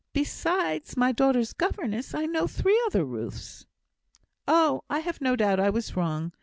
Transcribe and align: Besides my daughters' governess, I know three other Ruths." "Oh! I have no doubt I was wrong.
Besides 0.13 0.97
my 0.97 1.11
daughters' 1.11 1.53
governess, 1.53 2.15
I 2.15 2.25
know 2.25 2.47
three 2.47 2.81
other 2.87 3.05
Ruths." 3.05 3.65
"Oh! 4.47 4.81
I 4.89 4.97
have 5.01 5.21
no 5.21 5.35
doubt 5.35 5.59
I 5.59 5.69
was 5.69 5.95
wrong. 5.95 6.33